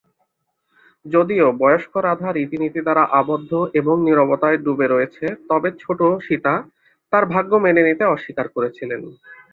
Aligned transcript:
যদিও 1.05 1.47
বয়স্ক 1.61 1.93
রাধা 1.99 2.29
রীতিনীতি 2.31 2.79
দ্বারা 2.83 3.03
আবদ্ধ 3.19 3.51
এবং 3.79 3.95
নীরবতায় 4.07 4.57
ডুবে 4.65 4.85
রয়েছে 4.87 5.25
তবে 5.49 5.69
ছোট 5.81 5.99
সীতা 6.25 6.53
তার 7.13 7.23
ভাগ্য 7.33 7.51
মেনে 7.65 7.81
নিতে 7.87 8.03
অস্বীকার 8.07 8.47
করেছিলেন। 8.55 9.01